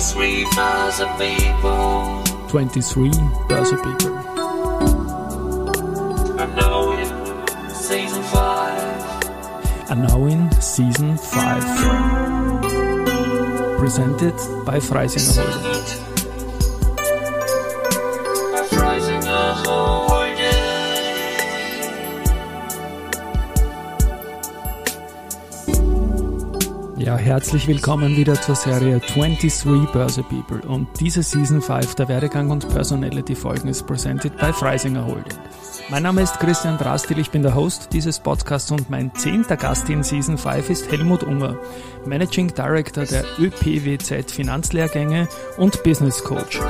[0.00, 2.22] 23 börse people.
[2.48, 3.10] 23
[3.48, 4.16] Börse People.
[6.38, 7.06] And now in
[7.68, 9.90] season 5.
[9.90, 11.64] And now in Season 5.
[13.78, 15.99] Presented by Freisinger Holding.
[27.30, 30.68] Herzlich willkommen wieder zur Serie 23 Börse People.
[30.68, 35.38] Und diese Season 5 der Werdegang und Personality Folgen ist presented by Freisinger Holding.
[35.90, 39.90] Mein Name ist Christian Drastil, ich bin der Host dieses Podcasts und mein zehnter Gast
[39.90, 41.58] in Season 5 ist Helmut Unger,
[42.06, 45.26] Managing Director der ÖPWZ Finanzlehrgänge
[45.56, 46.60] und Business Coach.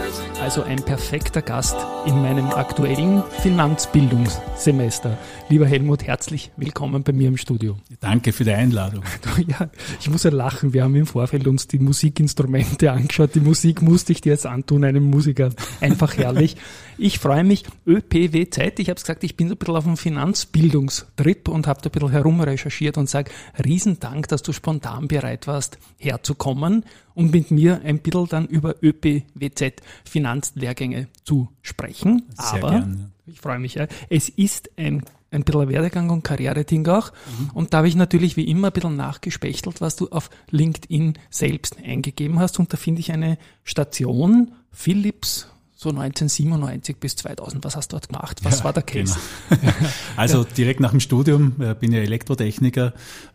[0.43, 5.19] Also ein perfekter Gast in meinem aktuellen Finanzbildungssemester.
[5.51, 7.77] Lieber Helmut, herzlich willkommen bei mir im Studio.
[8.01, 9.05] Danke für die Einladung.
[9.47, 10.75] Ja, ich muss ja lachen.
[10.75, 13.35] Wir haben im Vorfeld uns die Musikinstrumente angeschaut.
[13.35, 15.51] Die Musik musste ich dir jetzt antun, einem Musiker.
[15.81, 16.57] Einfach herrlich.
[16.99, 17.65] Ich freue mich.
[17.87, 21.81] ÖPWZ, ich habe es gesagt, ich bin so ein bisschen auf einem Finanzbildungstrip und habe
[21.83, 23.31] da ein bisschen herumrecherchiert und sage,
[23.65, 29.83] Riesendank, dass du spontan bereit warst, herzukommen und mit mir ein bisschen dann über ÖPWZ
[30.05, 32.23] Finanzlehrgänge zu sprechen.
[32.37, 33.75] Sehr Aber gern, ich freue mich.
[33.75, 33.89] Ja.
[34.09, 35.03] Es ist ein,
[35.33, 37.13] ein bisschen Werdegang und Karriere-Ding auch.
[37.53, 41.79] Und da habe ich natürlich wie immer ein bisschen nachgespechtelt, was du auf LinkedIn selbst
[41.83, 42.59] eingegeben hast.
[42.61, 45.49] Und da finde ich eine Station, Philips,
[45.83, 47.65] so 1997 bis 2000.
[47.65, 48.41] Was hast du dort gemacht?
[48.43, 49.17] Was Ja, war der Case?
[49.49, 49.73] genau.
[50.17, 52.93] Also direkt nach dem Studium, äh, bin ja Elektrotechniker,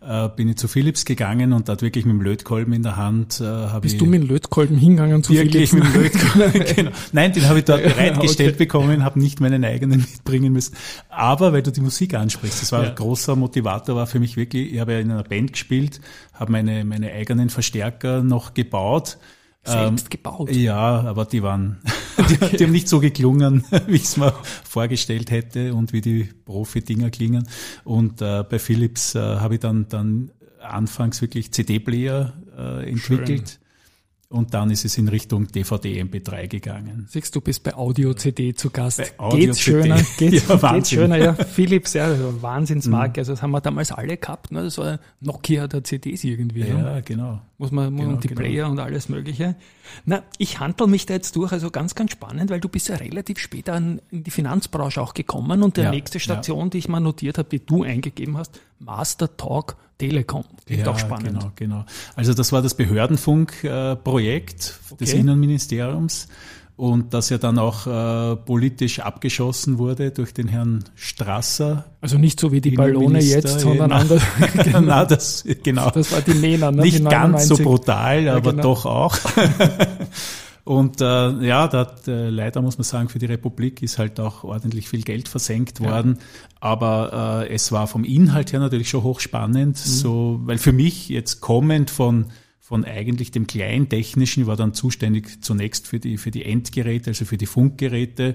[0.08, 3.42] äh, bin ich zu Philips gegangen und dort wirklich mit dem Lötkolben in der Hand
[3.42, 5.74] äh, habe Bist ich du mit dem Lötkolben hingegangen zu wirklich Philips?
[5.74, 6.92] mit dem Lötkolben, genau.
[7.14, 8.58] Nein, den habe ich dort bereitgestellt Okay.
[8.66, 10.76] bekommen, habe nicht meinen eigenen mitbringen müssen.
[11.10, 12.90] Aber weil du die Musik ansprichst, das war Ja.
[12.90, 16.00] ein großer Motivator, war für mich wirklich, ich habe ja in einer Band gespielt,
[16.34, 19.18] habe meine, meine eigenen Verstärker noch gebaut.
[19.66, 20.52] Selbst gebaut.
[20.52, 21.78] Ja, aber die waren,
[22.30, 26.30] die, die haben nicht so geklungen, wie ich es mir vorgestellt hätte und wie die
[26.46, 27.48] Profi-Dinger klingen.
[27.84, 30.32] Und äh, bei Philips äh, habe ich dann, dann
[30.62, 33.60] anfangs wirklich CD-Player äh, entwickelt.
[34.28, 37.06] Und dann ist es in Richtung DVD MP3 gegangen.
[37.10, 38.98] Siehst du, bist bei Audio CD zu Gast.
[38.98, 39.82] Bei Audio geht's CD.
[39.84, 39.96] schöner?
[40.18, 40.92] Geht's, Ja, geht's.
[40.92, 40.96] Mhm.
[40.96, 41.18] schöner?
[41.18, 42.10] Ja, Philips, ja,
[42.42, 43.22] Wahnsinnsmarke.
[43.22, 44.52] Also das haben wir damals alle gehabt.
[44.52, 44.64] Ne?
[44.64, 46.64] Das war Nokia der CDs irgendwie.
[46.64, 46.70] Ne?
[46.70, 47.40] Ja, genau.
[47.58, 48.42] Muss man, Genau, und die genau.
[48.42, 49.56] Player und alles Mögliche.
[50.06, 52.96] Na, ich handle mich da jetzt durch, also ganz, ganz spannend, weil du bist ja
[52.96, 56.90] relativ spät an, in die Finanzbranche auch gekommen und der Ja, nächste Station, die ich
[56.90, 60.44] mal notiert habe, die du eingegeben hast, Master Talk Telekom.
[60.66, 61.40] Klingt auch spannend.
[61.40, 61.86] Genau, genau.
[62.16, 65.20] Also das war das Behördenfunk-Projekt des Okay.
[65.20, 66.28] Innenministeriums
[66.78, 71.86] und das ja dann auch äh, politisch abgeschossen wurde durch den Herrn Strasser.
[72.02, 74.22] Also nicht so wie die Ballone jetzt, sondern ja, anders.
[74.82, 75.90] Na, das, genau.
[75.92, 76.84] Das war die Nena, ne?
[76.84, 77.66] die Nicht ganz so 99.
[77.66, 78.64] brutal, aber genau.
[78.64, 79.18] doch auch.
[80.66, 81.06] Und äh,
[81.46, 84.90] ja, da hat, äh, leider muss man sagen, für die Republik ist halt auch ordentlich
[84.90, 86.18] viel Geld versenkt worden.
[86.60, 89.90] Aber äh, es war vom Inhalt her natürlich schon hochspannend, Mhm.
[89.90, 92.26] so, weil für mich jetzt kommend von
[92.60, 97.38] von eigentlich dem Kleintechnischen, war dann zuständig zunächst für die für die Endgeräte, also für
[97.38, 98.34] die Funkgeräte.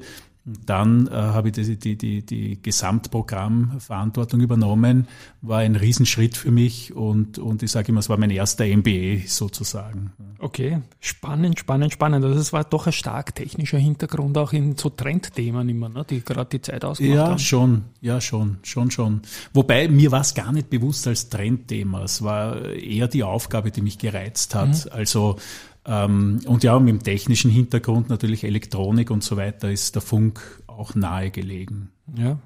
[0.67, 5.09] Dann äh, habe ich die, die, die, die Gesamtprogrammverantwortung übernommen,
[5.43, 9.27] war ein Riesenschritt für mich und, und ich sage immer, es war mein erster MBA
[9.27, 10.13] sozusagen.
[10.39, 12.25] Okay, spannend, spannend, spannend.
[12.25, 16.23] Also es war doch ein stark technischer Hintergrund auch in so Trendthemen immer, ne, die
[16.25, 17.39] gerade die Zeit ausgemacht Ja, haben.
[17.39, 19.21] schon, ja, schon, schon, schon.
[19.53, 22.05] Wobei mir war es gar nicht bewusst als Trendthema.
[22.05, 24.91] Es war eher die Aufgabe, die mich gereizt hat.
[24.93, 25.37] Also
[25.87, 30.41] ähm, und ja, mit dem technischen Hintergrund natürlich Elektronik und so weiter ist der Funk
[30.67, 31.91] auch nahe gelegen.
[32.17, 32.39] Ja.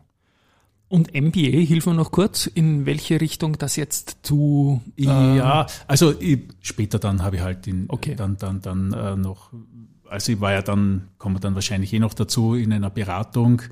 [0.89, 6.15] Und MBA, hilf mir noch kurz, in welche Richtung das jetzt zu äh, Ja, also
[6.21, 8.15] ich, später dann habe ich halt in, Okay.
[8.15, 9.51] dann dann dann äh, noch,
[10.09, 13.63] also ich war ja dann, kommen wir dann wahrscheinlich eh noch dazu, in einer Beratung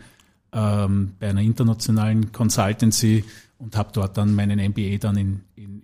[0.53, 3.25] ähm, bei einer internationalen Consultancy
[3.59, 5.41] und habe dort dann meinen MBA dann in,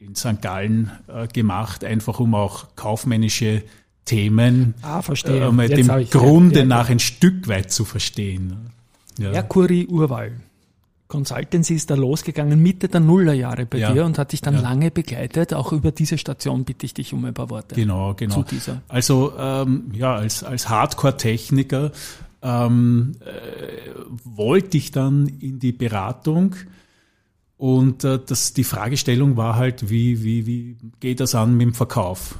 [0.08, 0.40] in, St.
[0.42, 3.62] Gallen äh, gemacht, einfach um auch kaufmännische
[4.04, 5.46] Themen Ah, verstehe.
[5.46, 8.70] äh, mal Jetzt dem Grunde ja, nach ein Stück weit zu verstehen.
[9.18, 9.30] Ja.
[9.32, 10.32] Mercury Urwahl.
[11.08, 13.92] Consultancy ist da losgegangen Mitte der Nullerjahre bei Ja.
[13.92, 14.60] dir und hat dich dann Ja.
[14.60, 15.54] lange begleitet.
[15.54, 17.74] Auch über diese Station bitte ich dich um ein paar Worte.
[17.74, 18.34] Genau, genau.
[18.34, 18.82] Zu dieser.
[18.88, 21.92] Also ähm, ja, als, als Hardcore-Techniker
[22.42, 23.90] ähm, äh,
[24.24, 26.54] wollte ich dann in die Beratung
[27.58, 31.74] und äh, das, die Fragestellung war halt, wie, wie, wie geht das an mit dem
[31.74, 32.38] Verkauf?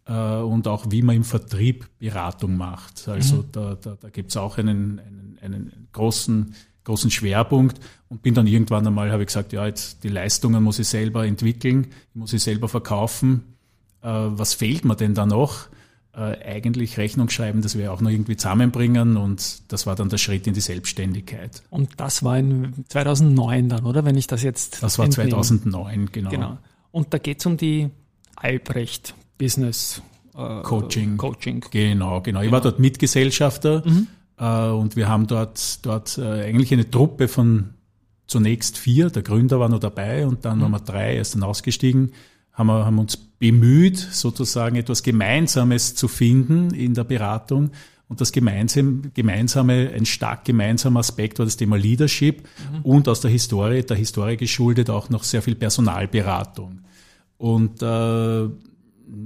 [0.08, 3.08] äh, und auch wie man im Vertrieb Beratung macht.
[3.08, 3.52] Also mhm.
[3.52, 6.56] da, da, da gibt es auch einen, einen, einen großen,
[6.88, 7.80] großen Schwerpunkt
[8.10, 11.25] und bin dann irgendwann einmal, habe ich gesagt, ja, jetzt die Leistungen muss ich selber
[11.25, 13.44] entwickeln, muss ich selber verkaufen.
[14.01, 15.68] Äh, was fehlt mir denn da noch?
[16.13, 20.18] Äh, eigentlich Rechnung schreiben, das wir auch noch irgendwie zusammenbringen und das war dann der
[20.18, 21.62] Schritt in die Selbstständigkeit.
[21.69, 24.06] Und das war in 2009 dann, oder?
[24.06, 24.81] Wenn ich das jetzt.
[24.81, 25.30] Das war entnehme.
[25.30, 26.30] 2009, genau.
[26.30, 26.57] genau.
[26.92, 27.89] Und da geht es um die
[28.36, 30.01] Albrecht Business
[30.36, 31.18] äh, Coaching.
[31.18, 31.66] Coaching.
[31.69, 32.39] Genau, genau.
[32.39, 32.51] Ich genau.
[32.54, 34.07] war dort Mitgesellschafter mhm.
[34.38, 37.74] Äh, und wir haben dort, dort äh, eigentlich eine Truppe von
[38.28, 40.63] zunächst vier, der Gründer war noch dabei und dann mhm.
[40.63, 42.12] waren wir drei, er ist dann ausgestiegen,
[42.54, 47.72] haben, wir, haben uns bemüht, sozusagen etwas Gemeinsames zu finden in der Beratung.
[48.10, 52.81] Und das gemeinsame, gemeinsame, ein stark gemeinsamer Aspekt war das Thema Leadership mhm.
[52.84, 56.80] und aus der Historie, der Historie geschuldet auch noch sehr viel Personalberatung.
[57.38, 58.48] Und äh,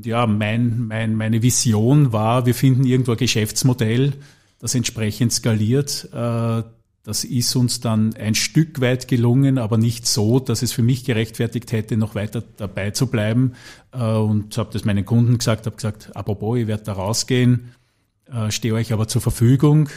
[0.04, 4.13] ja, mein, mein, meine Vision war, wir finden irgendwo ein Geschäftsmodell,
[4.62, 6.08] das entsprechend skaliert.
[6.13, 6.63] Äh,
[7.04, 11.04] das ist uns dann ein Stück weit gelungen, aber nicht so, dass es für mich
[11.04, 13.54] gerechtfertigt hätte, noch weiter dabei zu bleiben.
[13.92, 17.72] Äh, und habe das meinen Kunden gesagt, habe gesagt, apropos, ich werde da rausgehen,
[18.31, 19.90] äh, stehe euch aber zur Verfügung.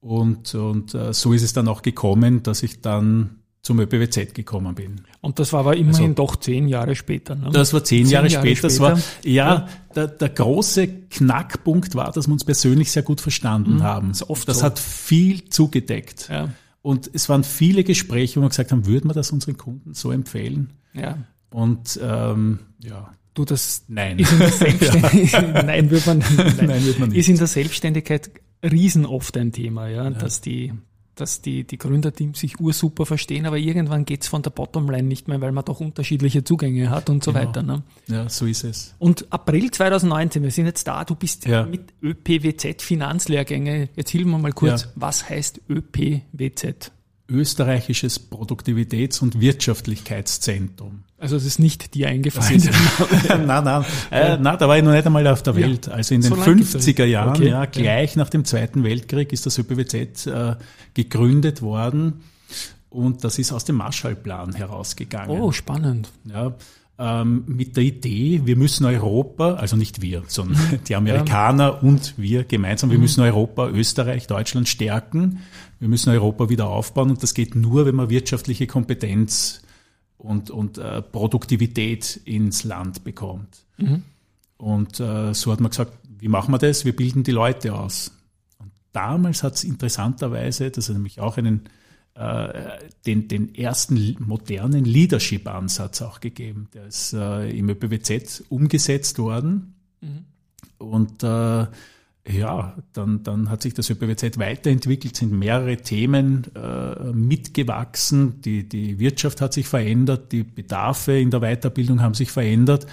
[0.00, 5.00] Und, und so ist es dann auch gekommen, dass ich dann zum ÖPWZ gekommen bin.
[5.22, 7.34] Und das war aber immerhin also, doch zehn Jahre später.
[7.34, 7.48] Ne?
[7.50, 8.68] Das war zehn, zehn Jahre, Jahre, später.
[8.68, 9.68] Das war, ja, ja.
[9.96, 14.08] Der, der, große Knackpunkt war, dass wir uns persönlich sehr gut verstanden mhm, haben.
[14.08, 14.64] Das, das so.
[14.64, 16.28] hat viel zugedeckt.
[16.30, 16.50] Ja.
[16.82, 20.12] Und es waren viele Gespräche, wo wir gesagt haben, würden wir das unseren Kunden so
[20.12, 20.74] empfehlen?
[20.92, 21.16] Ja.
[21.48, 23.14] Und ähm, ja.
[23.32, 24.18] Du, das nein.
[24.18, 27.18] Ist in der Selbstständigkeit, nein, wird man, nein, nein, wird man nicht.
[27.18, 28.30] Ist in der Selbstständigkeit
[28.62, 30.10] riesen oft ein Thema, ja, ja.
[30.10, 30.74] dass die
[31.14, 35.40] dass die, die Gründerteams sich ursuper verstehen, aber irgendwann geht's von der Bottomline nicht mehr,
[35.40, 37.46] weil man doch unterschiedliche Zugänge hat und so genau.
[37.46, 37.62] weiter.
[37.62, 37.82] Ne?
[38.08, 38.94] Ja, so ist es.
[38.98, 41.64] Und April 2019, wir sind jetzt da, du bist ja.
[41.64, 43.88] mit ÖPWZ Finanzlehrgänge.
[43.96, 44.88] Jetzt hilf mir mal kurz, ja.
[44.94, 46.92] was heißt ÖPWZ?
[47.28, 51.04] Österreichisches Produktivitäts- und Wirtschaftlichkeitszentrum.
[51.18, 52.68] Also es ist nicht dir eingefallen.
[53.28, 55.86] nein, nein, äh, nein, da war ich noch nicht einmal auf der Welt.
[55.86, 57.48] Ja, also in den so 50er Jahren, okay.
[57.48, 60.56] ja, gleich nach dem Zweiten Weltkrieg ist das ÖPWZ äh,
[60.92, 62.20] gegründet worden
[62.90, 65.40] und das ist aus dem Marshallplan herausgegangen.
[65.40, 66.10] Oh, spannend.
[66.26, 66.54] Ja,
[66.96, 71.88] ähm, mit der Idee, wir müssen Europa, also nicht wir, sondern die Amerikaner ja.
[71.88, 73.02] und wir gemeinsam, wir mhm.
[73.02, 75.40] müssen Europa, Österreich, Deutschland stärken.
[75.84, 79.60] Wir müssen Europa wieder aufbauen und das geht nur, wenn man wirtschaftliche Kompetenz
[80.16, 83.66] und, und äh, Produktivität ins Land bekommt.
[83.76, 84.02] Mhm.
[84.56, 86.86] Und äh, so hat man gesagt, wie machen wir das?
[86.86, 88.12] Wir bilden die Leute aus.
[88.58, 91.64] Und damals hat es interessanterweise, das hat nämlich auch einen,
[92.14, 96.68] äh, den, den ersten modernen Leadership-Ansatz auch gegeben.
[96.72, 99.74] Der ist äh, im ÖPWZ umgesetzt worden.
[100.00, 100.24] Mhm.
[100.78, 101.66] Und äh,
[102.26, 108.40] ja, dann, dann hat sich das ÖPWZ weiterentwickelt, sind mehrere Themen äh, mitgewachsen.
[108.40, 112.86] Die, die Wirtschaft hat sich verändert, die Bedarfe in der Weiterbildung haben sich verändert.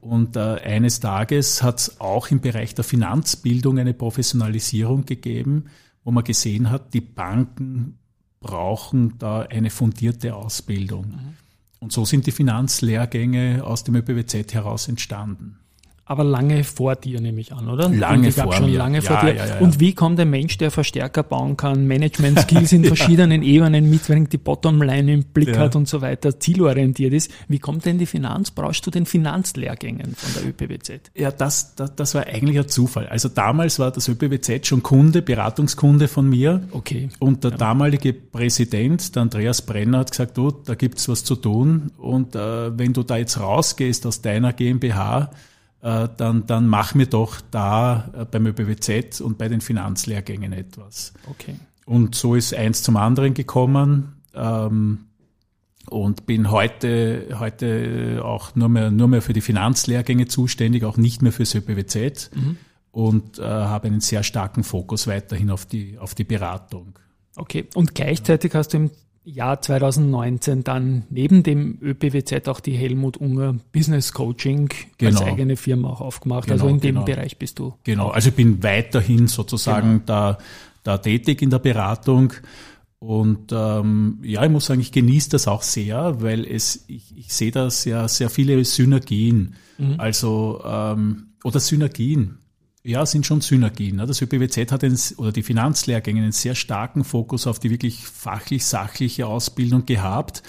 [0.00, 5.64] Und äh, eines Tages hat es auch im Bereich der Finanzbildung eine Professionalisierung gegeben,
[6.04, 7.98] wo man gesehen hat, die Banken
[8.38, 11.06] brauchen da eine fundierte Ausbildung.
[11.06, 11.34] Mhm.
[11.80, 15.58] Und so sind die Finanzlehrgänge aus dem ÖPWZ heraus entstanden.
[16.08, 17.88] Aber lange vor dir, nehme ich an, oder?
[17.88, 18.78] Lange vor schon mir.
[18.78, 19.34] lange ja, vor dir.
[19.34, 23.90] Ja, ja, Und wie kommt ein Mensch, der Verstärker bauen kann, Management-Skills in verschiedenen Ebenen
[23.90, 28.06] mitbringt, die Bottomline im Blick hat und so weiter, zielorientiert ist, wie kommt denn die
[28.06, 31.10] Finanzbranche zu den Finanzlehrgängen von der ÖPWZ?
[31.16, 33.08] Ja, das, das, das war eigentlich ein Zufall.
[33.08, 36.68] Also damals war das ÖPWZ schon Kunde, Beratungskunde von mir.
[36.70, 37.08] Okay.
[37.18, 41.90] Und der damalige Präsident, der Andreas Brenner, hat gesagt, du, da gibt's was zu tun.
[41.98, 45.32] Und äh, wenn du da jetzt rausgehst aus deiner GmbH,
[45.80, 51.12] dann, dann mach mir doch da äh, beim ÖBWZ und bei den Finanzlehrgängen etwas.
[51.28, 51.56] Okay.
[51.84, 54.22] Und so ist eins zum anderen gekommen.
[54.34, 55.06] Ähm,
[55.88, 61.22] und bin heute, heute auch nur mehr, nur mehr für die Finanzlehrgänge zuständig, auch nicht
[61.22, 62.56] mehr fürs ÖPWZ mhm.
[62.90, 66.98] und äh, habe einen sehr starken Fokus weiterhin auf die, auf die Beratung.
[67.36, 68.90] Okay, und gleichzeitig hast du im
[69.26, 75.22] Jahr 2019 dann neben dem ÖPWZ auch die Helmut Unger Business Coaching als Genau.
[75.24, 76.50] eigene Firma auch aufgemacht.
[76.50, 77.04] also Genau, in dem genau.
[77.04, 77.74] Bereich bist du.
[77.84, 80.38] Genau, also ich bin weiterhin sozusagen da,
[80.84, 82.32] da tätig in der Beratung.
[82.98, 87.32] Und ähm, ja, ich muss sagen, ich genieße das auch sehr, weil es, ich, ich
[87.34, 89.54] sehe da sehr, sehr viele Synergien.
[89.98, 92.38] Also, ähm, oder Synergien.
[92.86, 93.96] Ja, sind schon Synergien.
[93.96, 94.06] ne?
[94.06, 99.26] Das ÖPWZ hat einen, oder die Finanzlehrgänge einen sehr starken Fokus auf die wirklich fachlich-sachliche
[99.26, 100.44] Ausbildung gehabt.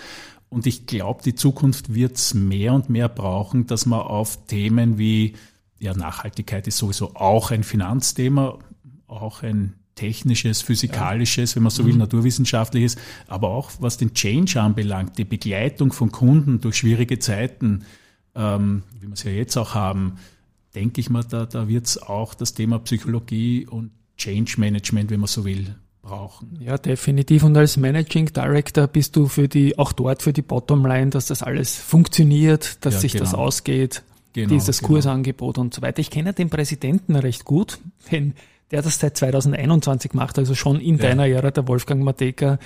[0.48, 5.00] Und ich glaube, die Zukunft wird es mehr und mehr brauchen, dass man auf Themen
[5.00, 5.34] wie,
[5.80, 8.60] ja, Nachhaltigkeit ist sowieso auch ein Finanzthema,
[9.08, 15.18] auch ein technisches, physikalisches, wenn man so will, naturwissenschaftliches, aber auch was den Change anbelangt,
[15.18, 17.84] die Begleitung von Kunden durch schwierige Zeiten,
[18.36, 20.20] ähm, wie wir es ja jetzt auch haben,
[20.76, 25.20] denke ich mal, da, da wird es auch das Thema Psychologie und Change Management, wenn
[25.20, 26.60] man so will, brauchen.
[26.62, 27.44] Ja, definitiv.
[27.44, 31.44] Und als Managing Director bist du für die, auch dort für die Bottomline, dass das
[31.44, 33.44] alles funktioniert, dass Ja, sich das genau.
[33.44, 34.94] ausgeht, Genau, dieses genau.
[34.94, 36.00] Kursangebot und so weiter.
[36.00, 37.80] Ich kenne den Präsidenten recht gut,
[38.12, 38.34] denn
[38.72, 41.04] der das seit 2021 macht, also schon in Ja.
[41.04, 42.60] deiner Ära, der Wolfgang Mateka,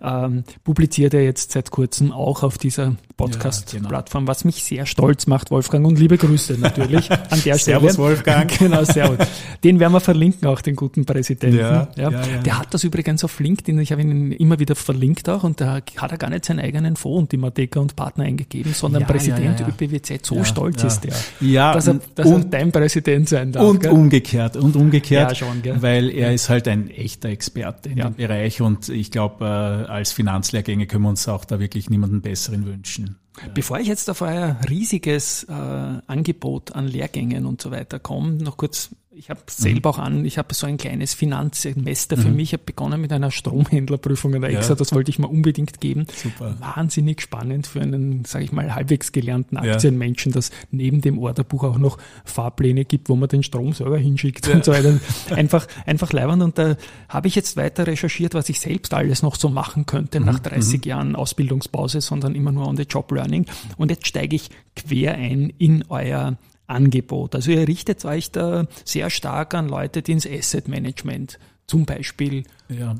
[0.00, 5.50] ähm, publiziert er jetzt seit kurzem auch auf dieser Podcast-Plattform, was mich sehr stolz macht,
[5.50, 7.58] Wolfgang, und liebe Grüße natürlich an der Stelle.
[7.58, 8.48] Servus, Wolfgang.
[8.58, 9.26] Genau, servus.
[9.64, 11.58] Den werden wir verlinken, auch den guten Präsidenten.
[11.58, 12.20] Ja, ja, ja.
[12.44, 15.80] Der hat das übrigens auf LinkedIn, ich habe ihn immer wieder verlinkt auch, und da
[15.96, 19.60] hat er gar nicht seinen eigenen Fonds die Mateka und Partner eingegeben, sondern Ja, Präsident
[19.60, 19.86] ja, ja, ja.
[19.86, 20.24] ÖPWZ.
[20.26, 20.88] So Ja, stolz ja.
[20.88, 21.12] ist der.
[21.40, 23.64] Ja, dass er, und- dass er und- dein Präsident sein darf.
[23.64, 23.90] Und gell?
[23.92, 25.82] umgekehrt, und umgekehrt, Ja, schon, gell?
[25.82, 28.08] weil er ist halt ein echter Experte in Ja.
[28.10, 32.20] dem Bereich und ich glaube, äh, als Finanzlehrgänge können wir uns auch da wirklich niemanden
[32.22, 33.16] besseren wünschen.
[33.54, 38.56] Bevor ich jetzt auf euer riesiges äh, Angebot an Lehrgängen und so weiter komme, noch
[38.56, 42.52] kurz, ich habe selber auch an, ich habe so ein kleines Finanzsemester für mich, ich
[42.52, 44.60] habe begonnen mit einer Stromhändlerprüfung an der Ja.
[44.60, 46.06] EXA, das wollte ich mir unbedingt geben.
[46.14, 46.54] Super.
[46.60, 49.72] Wahnsinnig spannend für einen, sage ich mal, halbwegs gelernten Ja.
[49.72, 54.46] Aktienmenschen, dass neben dem Orderbuch auch noch Fahrpläne gibt, wo man den Strom selber hinschickt
[54.48, 55.00] und so weiter.
[55.30, 56.42] Einfach, einfach leibend.
[56.42, 56.76] Und da
[57.08, 60.84] habe ich jetzt weiter recherchiert, was ich selbst alles noch so machen könnte nach 30
[60.86, 63.46] Jahren Ausbildungspause, sondern immer nur on the job learning.
[63.76, 66.36] Und jetzt steige ich quer ein in euer
[66.68, 67.34] Angebot.
[67.34, 72.44] Also ihr richtet euch da sehr stark an Leute, die ins Asset Management zum Beispiel
[72.70, 72.94] Ja.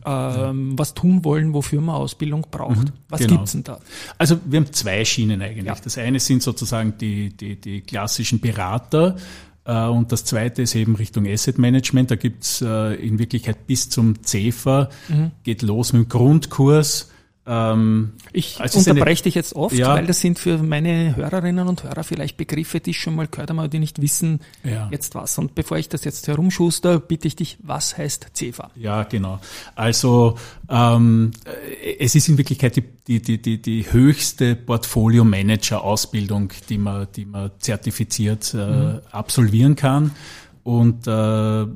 [0.51, 2.93] ähm, was tun wollen, wofür man Ausbildung braucht.
[3.09, 3.37] Was genau.
[3.37, 3.79] gibt's denn da?
[4.19, 5.65] Also wir haben zwei Schienen eigentlich.
[5.65, 5.77] Ja.
[5.83, 9.17] Das eine sind sozusagen die, die, die klassischen Berater
[9.65, 12.11] äh, und das zweite ist eben Richtung Asset Management.
[12.11, 15.31] Da gibt's äh, in Wirklichkeit bis zum CEFA, Mhm.
[15.45, 17.11] geht los mit dem Grundkurs.
[17.51, 19.95] Ähm, Ich Also unterbreche dich jetzt oft, Ja.
[19.95, 23.49] weil das sind für meine Hörerinnen und Hörer vielleicht Begriffe, die ich schon mal gehört
[23.49, 24.89] haben, aber die nicht wissen Ja.
[24.93, 25.39] jetzt was.
[25.39, 28.71] Und bevor ich das jetzt herumschuster, bitte ich dich, was heißt CEFA?
[28.77, 29.41] Ja, genau.
[29.75, 30.37] Also
[30.69, 31.31] ähm,
[31.83, 37.25] äh, es ist in Wirklichkeit die, die, die, die, die höchste Portfolio-Manager-Ausbildung, die man, die
[37.25, 40.11] man zertifiziert äh, absolvieren kann.
[40.65, 41.67] Und äh,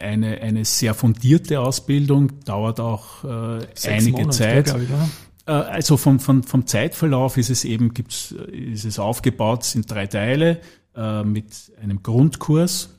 [0.00, 4.68] eine, eine sehr fundierte Ausbildung dauert auch äh, einige Monate, Zeit.
[4.68, 5.08] ich, oder?
[5.46, 9.90] Äh, Also vom, vom, vom Zeitverlauf ist es eben gibt's, ist es aufgebaut, es sind
[9.90, 10.60] drei Teile
[10.96, 12.90] äh, mit einem Grundkurs.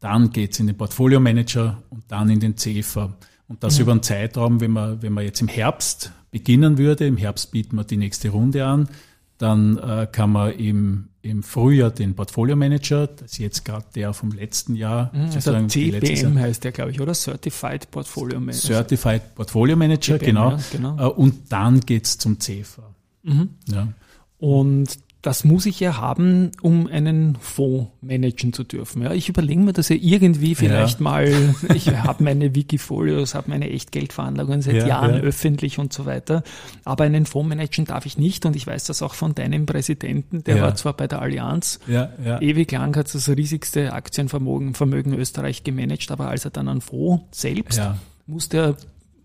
[0.00, 3.14] Dann geht's in den Portfolio Manager und dann in den CEFA.
[3.48, 7.16] Und das über einen Zeitraum, wenn man, wenn man jetzt im Herbst beginnen würde, im
[7.16, 8.88] Herbst bieten wir die nächste Runde an,
[9.40, 14.12] dann äh, kann man im, im Frühjahr den Portfolio Manager, das ist jetzt gerade der
[14.12, 17.14] vom letzten Jahr, Also letztes Jahr- CPM heißt der, glaube ich, oder?
[17.14, 18.68] Certified Portfolio Manager.
[18.68, 20.50] Certified Portfolio Manager, CPM, genau.
[20.50, 20.92] ja, genau.
[20.94, 20.98] Mhm.
[21.00, 22.82] Äh, Und dann geht's zum CEFA.
[23.66, 23.88] Ja.
[24.38, 29.02] Und das muss ich ja haben, um einen Fonds managen zu dürfen.
[29.02, 31.28] Ja, ich überlege mir das ja irgendwie vielleicht mal,
[31.74, 35.20] ich habe meine Wikifolios, habe meine Echtgeldveranlagungen seit Ja, Jahren ja.
[35.20, 36.42] öffentlich und so weiter.
[36.84, 40.42] Aber einen Fonds managen darf ich nicht und ich weiß das auch von deinem Präsidenten,
[40.44, 40.62] der Ja.
[40.62, 42.40] war zwar bei der Allianz, Ja, ja.
[42.40, 47.24] ewig lang hat das riesigste Aktienvermögen Vermögen Österreich gemanagt, aber als er dann einen Fonds
[47.40, 47.98] selbst Ja.
[48.26, 48.76] musste er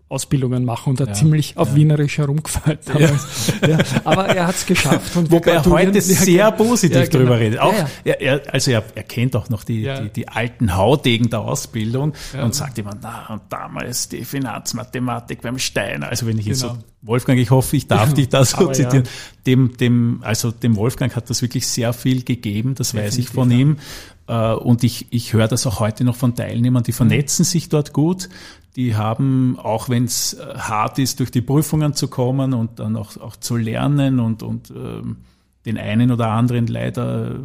[0.08, 1.74] Ausbildungen machen und hat Ja, ziemlich auf ja.
[1.76, 3.52] Wienerisch herumgefallen damals.
[3.66, 3.78] Ja.
[4.04, 5.16] aber er hat es geschafft.
[5.16, 7.18] Und Wobei er heute Ja, sehr positiv Ja, genau.
[7.18, 7.58] drüber redet.
[7.58, 8.12] Auch, Ja, ja.
[8.14, 10.00] Er, also er, er kennt auch noch die, Ja.
[10.00, 12.44] die, die alten Haudegen der Ausbildung Ja.
[12.44, 16.08] und sagt immer, na, und damals die Finanzmathematik beim Steiner.
[16.08, 16.74] Also wenn ich jetzt Genau.
[16.74, 18.72] so, Wolfgang, ich hoffe, ich darf dich da so ja.
[18.72, 19.04] zitieren.
[19.46, 23.34] Dem, dem, also dem Wolfgang hat das wirklich sehr viel gegeben, das weiß ich Definitiv,
[23.34, 23.56] von ja.
[23.58, 23.76] ihm.
[24.28, 27.92] Äh, Und ich, ich höre das auch heute noch von Teilnehmern, die vernetzen sich dort
[27.92, 28.28] gut.
[28.76, 33.16] Die haben, auch wenn es hart ist, durch die Prüfungen zu kommen und dann auch,
[33.16, 35.18] auch zu lernen und, und ähm,
[35.64, 37.36] den einen oder anderen leider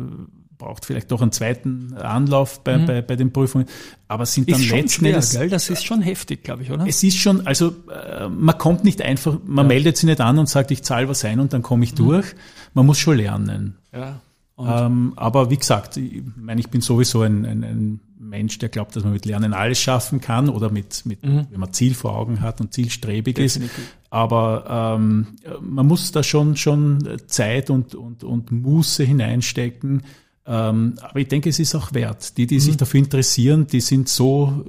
[0.62, 3.66] braucht vielleicht doch einen zweiten Anlauf bei, bei, bei den Prüfungen,
[4.08, 4.62] aber sind dann Mhm.
[4.62, 5.50] Ist schon letzten schwer, Endes gell?
[5.50, 6.86] Das ist schon heftig, glaube ich, oder?
[6.86, 10.48] es ist schon, also äh, man kommt nicht einfach, man meldet sich nicht an und
[10.48, 12.28] sagt, ich zahle was ein und dann komme ich durch.
[12.76, 13.78] Man muss schon lernen.
[13.92, 14.22] ja.
[14.64, 18.96] Ähm, aber wie gesagt, ich meine, ich bin sowieso ein, ein, ein Mensch, der glaubt,
[18.96, 22.42] dass man mit Lernen alles schaffen kann oder mit, mit wenn man Ziel vor Augen
[22.42, 23.78] hat und zielstrebig Definitiv.
[23.78, 23.98] ist.
[24.10, 25.28] Aber ähm,
[25.62, 30.04] man muss da schon schon Zeit und, und, und Muße hineinstecken.
[30.46, 32.38] Ähm, aber ich denke, es ist auch wert.
[32.38, 34.66] Die, die sich dafür interessieren, die sind so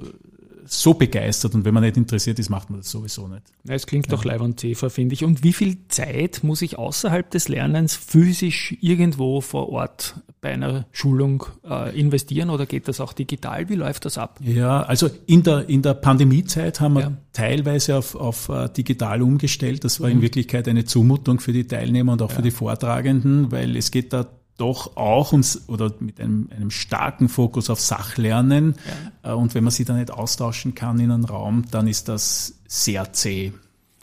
[0.81, 3.43] so begeistert und wenn man nicht interessiert ist, macht man das sowieso nicht.
[3.63, 5.23] Ja, es klingt doch leibend Zefer, finde ich.
[5.23, 10.85] Und wie viel Zeit muss ich außerhalb des Lernens physisch irgendwo vor Ort bei einer
[10.91, 13.69] Schulung äh, investieren oder geht das auch digital?
[13.69, 14.39] Wie läuft das ab?
[14.43, 17.11] Ja, also in der, in der Pandemiezeit haben wir Ja.
[17.33, 19.83] teilweise auf, auf äh, digital umgestellt.
[19.83, 23.75] Das war in Wirklichkeit eine Zumutung für die Teilnehmer und auch für die Vortragenden, weil
[23.77, 24.25] es geht da
[24.57, 28.75] doch auch uns oder mit einem, einem starken Fokus auf Sachlernen.
[29.23, 32.55] Äh, Und wenn man sie da nicht austauschen kann in einem Raum, dann ist das
[32.67, 33.51] sehr zäh.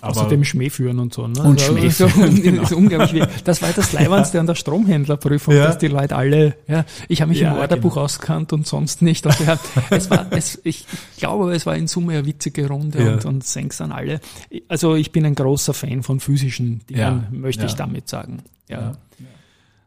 [0.03, 1.29] Aber Außerdem Schmäh führen und so.
[1.29, 1.43] Ne?
[1.43, 2.63] Und Also, Schmäh so, führen, genau.
[2.63, 3.29] ist unglaublich schwierig.
[3.45, 5.67] Das war das Leibwandste an der Stromhändlerprüfung, Ja.
[5.67, 8.05] dass die Leute alle, ja, ich habe mich Ja, im Wörterbuch genau.
[8.07, 9.27] auskannt und sonst nicht.
[9.27, 9.59] Und ja,
[9.91, 10.87] es war, es, ich
[11.19, 13.13] glaube, es war in Summe eine witzige Runde Ja.
[13.13, 14.21] und, und Senks an alle.
[14.69, 17.77] Also ich bin ein großer Fan von physischen Dingen, Ja, möchte ich ja.
[17.79, 18.39] damit sagen.
[18.69, 18.97] Ja.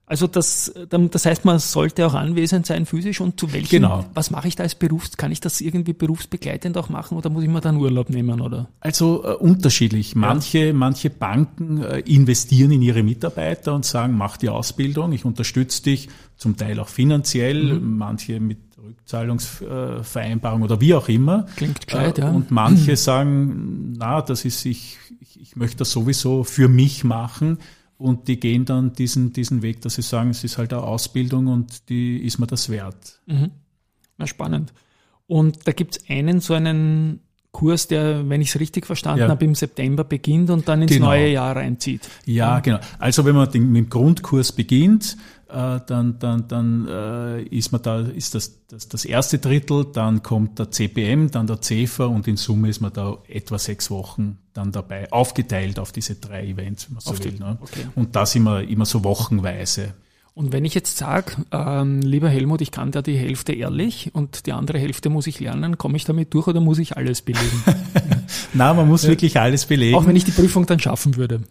[0.05, 0.09] Ja.
[0.13, 4.05] Also das, das heißt, man sollte auch anwesend sein physisch und zu welchem, Genau.
[4.13, 7.43] was mache ich da als Berufs, kann ich das irgendwie berufsbegleitend auch machen oder muss
[7.43, 8.67] ich mir dann Urlaub nehmen oder?
[8.81, 10.15] Also äh, unterschiedlich.
[10.15, 15.81] Manche, manche Banken äh, investieren in ihre Mitarbeiter und sagen, mach die Ausbildung, ich unterstütze
[15.83, 17.97] dich, zum Teil auch finanziell, Mhm.
[17.97, 21.45] manche mit Rückzahlungsvereinbarung oder wie auch immer.
[21.55, 22.29] Klingt gescheit, Äh, ja.
[22.31, 27.59] Und manche sagen, na, das ist, ich, ich, ich möchte das sowieso für mich machen.
[28.03, 31.47] Und die gehen dann diesen, diesen Weg, dass sie sagen, es ist halt eine Ausbildung
[31.47, 33.21] und die ist mir das wert.
[34.17, 34.73] Na, spannend.
[35.25, 37.21] Und da gibt's einen, so einen
[37.53, 39.29] Kurs, der, wenn ich es richtig verstanden Ja.
[39.29, 41.05] habe, im September beginnt und dann ins Genau.
[41.07, 42.09] neue Jahr reinzieht.
[42.25, 42.79] Ja, genau.
[42.99, 45.15] Also wenn man den, mit dem Grundkurs beginnt,
[45.53, 50.57] dann, dann, dann äh, ist man da, ist das, das das erste Drittel, dann kommt
[50.57, 54.71] der CPM, dann der CEFA und in Summe ist man da etwa sechs Wochen dann
[54.71, 57.33] dabei, aufgeteilt auf diese drei Events, wenn man so will.
[57.39, 57.57] Ne?
[57.61, 57.85] okay.
[57.95, 59.93] Und das immer, immer so wochenweise.
[60.35, 64.47] Und wenn ich jetzt sage, ähm, lieber Helmut, ich kann da die Hälfte ehrlich und
[64.47, 67.63] die andere Hälfte muss ich lernen, komme ich damit durch oder muss ich alles belegen?
[68.53, 69.95] Na, man muss wirklich alles belegen.
[69.95, 71.41] Auch wenn ich die Prüfung dann schaffen würde.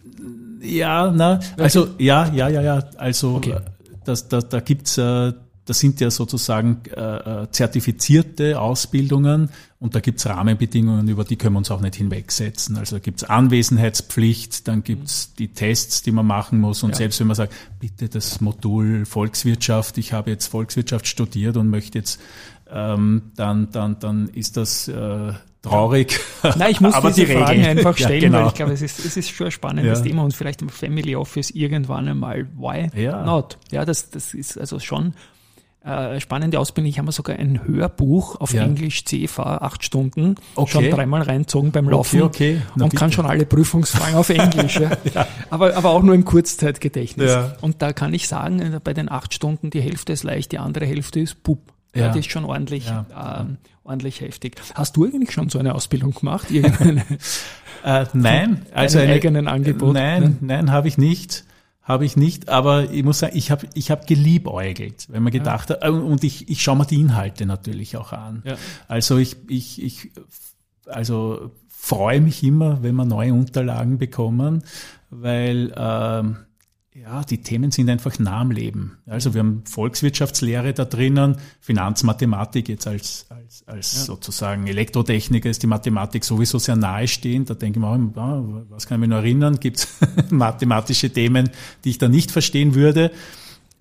[0.61, 2.83] Ja, na, also ja, ja, ja, ja.
[2.97, 3.55] Also Okay.
[4.05, 5.33] Das, da, da gibt's, äh,
[5.65, 11.53] das sind ja sozusagen äh, äh, zertifizierte Ausbildungen und da gibt's Rahmenbedingungen, über die können
[11.55, 12.77] wir uns auch nicht hinwegsetzen.
[12.77, 16.95] Also da gibt's Anwesenheitspflicht, dann gibt's die Tests, die man machen muss und Ja.
[16.97, 21.97] selbst wenn man sagt, bitte das Modul Volkswirtschaft, ich habe jetzt Volkswirtschaft studiert und möchte
[21.97, 22.19] jetzt,
[22.73, 26.19] ähm, dann, dann, dann ist das äh, traurig.
[26.57, 27.77] Nein, ich muss Aber diese die Fragen Regeln.
[27.77, 28.39] einfach Ja, stellen, genau.
[28.39, 30.05] weil ich glaube, es ist, es ist schon ein spannendes Ja.
[30.05, 33.23] Thema und vielleicht im Family Office irgendwann einmal, why Ja.
[33.23, 33.57] not?
[33.71, 35.13] Ja, das, das ist also schon
[35.85, 36.89] äh, spannende Ausbildung.
[36.89, 38.63] Ich habe mir sogar ein Hörbuch auf Ja.
[38.63, 40.71] Englisch CFA, acht Stunden, Okay.
[40.71, 42.61] schon dreimal reinzogen beim Laufen okay.
[42.75, 42.99] Na und bitte.
[43.01, 44.79] kann schon alle Prüfungsfragen auf Englisch.
[44.79, 45.27] ja.
[45.49, 47.31] Aber, aber auch nur im Kurzzeitgedächtnis.
[47.31, 47.55] Ja.
[47.59, 50.57] Und da kann ich sagen, äh, bei den acht Stunden, die Hälfte ist leicht, die
[50.59, 51.72] andere Hälfte ist Pup.
[51.95, 52.07] Ja, Ja.
[52.09, 53.41] das ist schon ordentlich, Ja.
[53.41, 54.55] ähm, ordentlich heftig.
[54.73, 56.49] Hast du eigentlich schon so eine Ausbildung gemacht?
[56.51, 57.03] Irgendeine?
[57.83, 60.37] Äh, nein, also Einem eine, eigenen Angebot, Nein, ne?
[60.41, 61.45] nein, habe ich nicht.
[61.81, 65.69] Habe ich nicht, aber ich muss sagen, ich habe ich hab geliebäugelt, wenn man gedacht
[65.69, 68.41] hat, äh, und ich, ich schaue mir die Inhalte natürlich auch an.
[68.45, 68.55] Ja.
[68.87, 70.11] Also ich, ich, ich
[70.85, 74.63] also freue mich immer, wenn wir neue Unterlagen bekommen,
[75.09, 76.37] weil ähm,
[76.95, 78.99] ja, die Themen sind einfach nah am Leben.
[79.07, 85.67] Also wir haben Volkswirtschaftslehre da drinnen, Finanzmathematik jetzt als, als, als sozusagen Elektrotechniker ist die
[85.67, 87.49] Mathematik sowieso sehr nahestehend.
[87.49, 89.59] Da denke ich mir, auch, ah, was kann ich mich noch erinnern?
[89.59, 89.87] Gibt es
[90.29, 91.49] mathematische Themen,
[91.83, 93.11] die ich da nicht verstehen würde?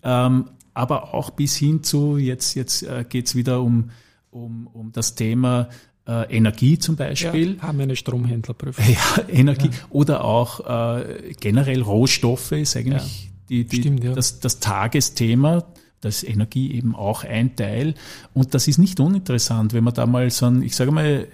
[0.02, 3.90] Ähm, aber auch bis hin zu, jetzt, jetzt äh, geht es wieder um,
[4.30, 5.68] um, um das Thema
[6.06, 7.56] äh, Energie zum Beispiel.
[7.56, 8.84] Ja, haben wir eine Stromhändlerprüfung.
[8.88, 10.60] Ja, Energie oder auch
[10.98, 14.12] äh, generell Rohstoffe ist eigentlich die, die, Stimmt, ja.
[14.12, 15.64] das, das Tagesthema.
[16.00, 17.94] Das ist Energie eben auch ein Teil.
[18.34, 21.28] Und das ist nicht uninteressant, wenn man da mal so ein, ich sage mal,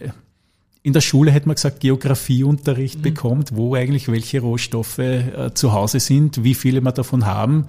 [0.83, 6.01] in der Schule hätte man gesagt, Geografieunterricht bekommt, wo eigentlich welche Rohstoffe äh, zu Hause
[6.01, 7.67] sind, wie viele wir davon haben.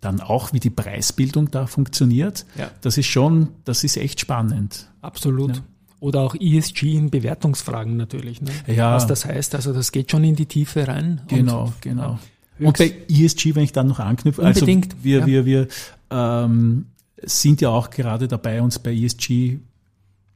[0.00, 2.44] Dann auch, wie die Preisbildung da funktioniert.
[2.56, 2.70] Ja.
[2.80, 4.88] Das ist schon, das ist echt spannend.
[5.00, 5.56] Absolut.
[5.56, 5.62] Ja.
[6.02, 8.42] Oder auch ESG in Bewertungsfragen natürlich.
[8.42, 8.50] Ne?
[8.66, 8.96] Ja.
[8.96, 11.20] Was das heißt, also das geht schon in die Tiefe rein.
[11.28, 12.18] Genau, und, genau.
[12.58, 15.26] Ja, Und höchst- bei ESG, wenn ich dann noch anknüpfe, also wir, ja.
[15.26, 15.68] wir, wir
[16.10, 16.86] ähm,
[17.22, 19.60] sind ja auch gerade dabei, uns bei ESG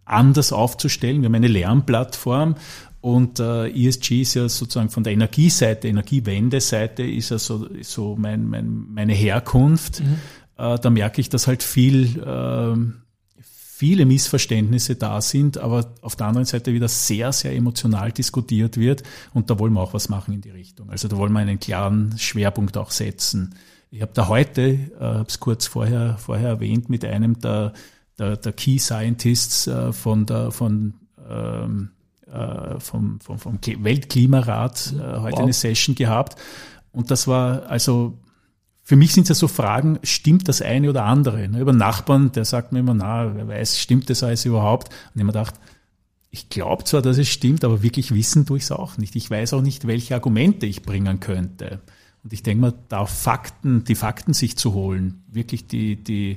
[0.05, 1.23] anders aufzustellen.
[1.23, 2.55] Wir haben eine Lernplattform
[3.01, 8.47] und äh, ESG ist ja sozusagen von der Energieseite, Energiewendeseite ist ja so, so mein,
[8.47, 9.99] mein, meine Herkunft.
[9.99, 10.19] Mhm.
[10.59, 13.06] Äh, da merke ich, dass halt viel, äh,
[13.79, 19.03] viele Missverständnisse da sind, aber auf der anderen Seite wieder sehr, sehr emotional diskutiert wird.
[19.35, 20.89] Und da wollen wir auch was machen in die Richtung.
[20.89, 23.55] Also da wollen wir einen klaren Schwerpunkt auch setzen.
[23.91, 27.75] Ich habe da heute, äh, habe es kurz vorher, vorher erwähnt, mit einem der,
[28.19, 30.95] der, der Key Scientists äh, von der, von,
[31.29, 31.91] ähm,
[32.33, 35.41] äh, vom, vom, vom Weltklimarat äh, heute wow.
[35.41, 36.37] eine Session gehabt.
[36.93, 38.17] Und das war also
[38.89, 41.49] für mich sind es ja so Fragen, stimmt das eine oder andere?
[41.49, 41.59] Ne?
[41.59, 44.91] Über Nachbarn, der sagt mir immer, na, wer weiß, stimmt das alles überhaupt?
[44.91, 45.55] Und ich mir gedacht,
[46.31, 49.17] ich glaube zwar, dass es stimmt, aber wirklich wissen tue ich es auch nicht.
[49.17, 51.81] Ich weiß auch nicht, welche Argumente ich bringen könnte.
[52.23, 56.37] Und ich denke mal, da Fakten, die Fakten sich zu holen, wirklich die, die,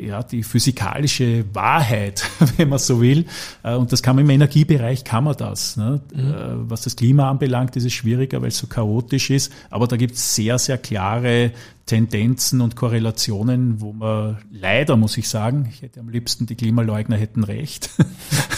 [0.00, 2.24] ja, die physikalische Wahrheit,
[2.56, 3.26] wenn man so will.
[3.62, 5.76] Äh, und das kann man im Energiebereich, kann man das.
[5.76, 6.00] Ne?
[6.14, 6.20] Mhm.
[6.20, 9.52] Äh, was das Klima anbelangt, ist es schwieriger, weil es so chaotisch ist.
[9.70, 11.52] Aber da gibt es sehr, sehr klare
[11.84, 17.16] Tendenzen und Korrelationen, wo man leider, muss ich sagen, ich hätte am liebsten, die Klimaleugner
[17.16, 17.90] hätten recht.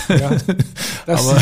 [0.09, 0.31] Ja,
[1.07, 1.41] das, Aber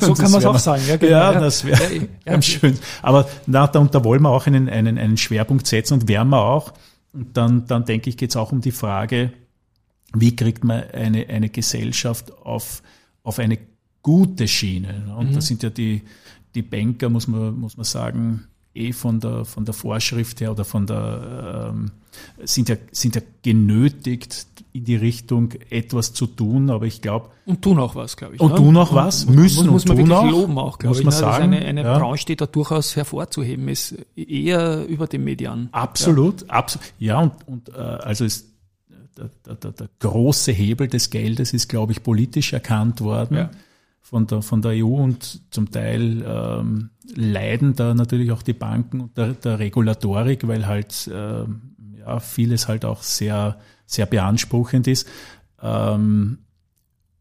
[0.00, 0.82] so kann man es auch sagen.
[0.86, 2.78] Ja, genau, ja, das wäre ja, ja, schön.
[3.02, 6.28] Aber na, da, und da wollen wir auch einen, einen, einen Schwerpunkt setzen und werden
[6.28, 6.72] wir auch.
[7.14, 9.32] Und dann, dann denke ich, geht es auch um die Frage,
[10.14, 12.82] wie kriegt man eine, eine Gesellschaft auf,
[13.22, 13.58] auf eine
[14.02, 15.14] gute Schiene?
[15.16, 15.34] Und mhm.
[15.34, 16.02] da sind ja die,
[16.54, 20.64] die Banker, muss man, muss man sagen, eh von der, von der Vorschrift her oder
[20.64, 21.90] von der, ähm,
[22.44, 27.30] sind, ja, sind ja genötigt, in die Richtung etwas zu tun, aber ich glaube.
[27.46, 28.40] Und tun auch was, glaube ich.
[28.40, 28.56] Und ne?
[28.56, 31.04] tun auch was, müssen muss, muss man und wirklich auch, loben auch, glaube ich.
[31.04, 31.20] Man ne?
[31.20, 31.98] sagen, eine, eine ja.
[31.98, 35.68] Branche, die da durchaus hervorzuheben ist, eher über dem Median.
[35.70, 36.92] Absolut, ja, absolut.
[36.98, 38.48] Ja, und, und äh, also ist
[39.16, 43.36] der, der, der große Hebel des Geldes ist, glaube ich, politisch erkannt worden.
[43.36, 43.50] Ja
[44.04, 49.00] von der, von der EU und zum Teil ähm, leiden da natürlich auch die Banken
[49.00, 55.08] unter der Regulatorik, weil halt ähm, ja, vieles halt auch sehr, sehr beanspruchend ist.
[55.62, 56.40] Ähm,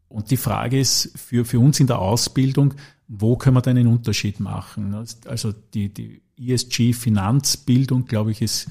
[0.09, 2.73] und die Frage ist für, für uns in der Ausbildung,
[3.07, 4.93] wo können wir denn einen Unterschied machen?
[5.25, 8.69] Also die, die ESG-Finanzbildung, glaube ich, ist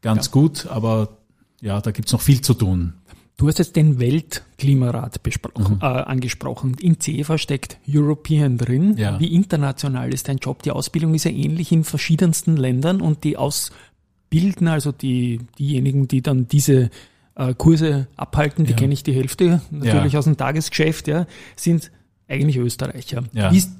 [0.00, 0.32] ganz ja.
[0.32, 1.18] gut, aber
[1.60, 2.94] ja, da gibt es noch viel zu tun.
[3.38, 5.80] Du hast jetzt den Weltklimarat besprochen, mhm.
[5.80, 6.76] äh, angesprochen.
[6.80, 8.96] In CEFA steckt European drin.
[8.96, 9.18] Ja.
[9.20, 10.64] Wie international ist dein Job?
[10.64, 16.20] Die Ausbildung ist ja ähnlich in verschiedensten Ländern und die ausbilden, also die, diejenigen, die
[16.20, 16.90] dann diese
[17.36, 18.76] äh, Kurse abhalten, die ja.
[18.76, 20.18] kenne ich die Hälfte natürlich ja.
[20.18, 21.92] aus dem Tagesgeschäft, ja, sind
[22.26, 23.22] eigentlich Österreicher.
[23.32, 23.70] Wie ist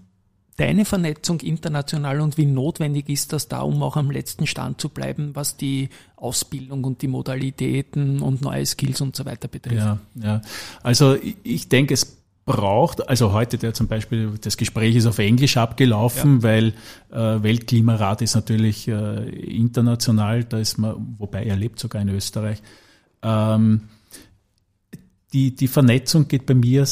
[0.58, 4.88] deine Vernetzung international und wie notwendig ist das da, um auch am letzten Stand zu
[4.88, 9.76] bleiben, was die Ausbildung und die Modalitäten und neue Skills und so weiter betrifft?
[9.76, 10.42] Ja, ja.
[10.82, 15.56] Also ich denke, es braucht, also heute der zum Beispiel, das Gespräch ist auf Englisch
[15.56, 16.42] abgelaufen, ja.
[16.42, 16.74] weil
[17.12, 22.62] äh, Weltklimarat ist natürlich äh, international, da ist man, wobei er lebt sogar in Österreich.
[23.22, 23.82] Ähm,
[25.32, 26.84] die, die Vernetzung geht bei mir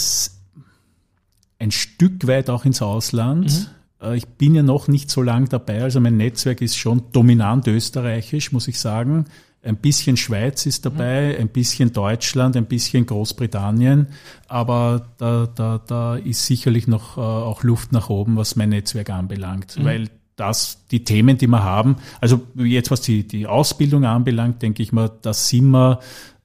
[1.59, 3.69] ein Stück weit auch ins Ausland.
[4.01, 4.07] Mhm.
[4.07, 7.67] Äh, ich bin ja noch nicht so lang dabei, also mein Netzwerk ist schon dominant
[7.67, 9.27] österreichisch, muss ich sagen.
[9.63, 11.43] Ein bisschen Schweiz ist dabei, mhm.
[11.43, 14.09] ein bisschen Deutschland, ein bisschen Großbritannien,
[14.47, 19.11] aber da, da, da ist sicherlich noch äh, auch Luft nach oben, was mein Netzwerk
[19.11, 19.85] anbelangt, mhm.
[19.85, 24.83] weil das, die Themen, die wir haben, also jetzt was die, die Ausbildung anbelangt, denke
[24.83, 26.01] ich mal, da sind wir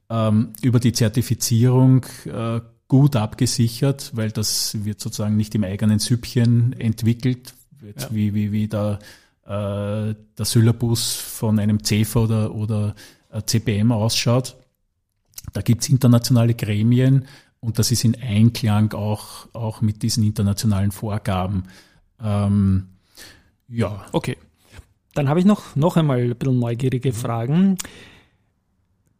[0.09, 6.77] ähm, über die Zertifizierung äh, gut abgesichert, weil das wird sozusagen nicht im eigenen Süppchen
[6.77, 8.09] entwickelt, ja.
[8.11, 8.99] wie, wie, wie der,
[9.45, 12.95] äh, der Syllabus von einem CEFA oder, oder
[13.31, 14.57] äh, CPM ausschaut.
[15.53, 17.27] Da gibt's internationale Gremien
[17.61, 21.63] und das ist in Einklang auch, auch mit diesen internationalen Vorgaben.
[22.21, 22.89] Ähm,
[23.69, 24.05] ja.
[24.11, 24.35] Okay.
[25.13, 27.77] Dann habe ich noch, noch einmal ein bisschen neugierige Fragen.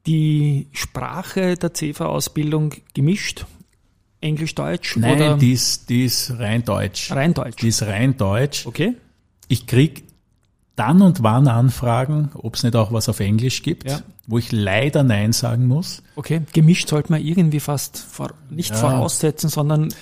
[0.08, 3.46] Die Sprache der CEFA-Ausbildung gemischt
[4.22, 4.98] Englisch-Deutsch?
[4.98, 5.38] Nein, oder?
[5.38, 7.12] Die, ist, die ist rein Deutsch.
[7.12, 7.58] Rein Deutsch.
[7.62, 8.66] Die ist rein Deutsch.
[8.66, 8.96] Okay.
[9.48, 10.04] Ich krieg
[10.76, 14.00] dann und wann Anfragen, ob es nicht auch was auf Englisch gibt, ja.
[14.26, 16.02] wo ich leider Nein sagen muss.
[16.16, 18.78] Okay, gemischt sollte man irgendwie fast vor, nicht ja.
[18.78, 19.94] voraussetzen, sondern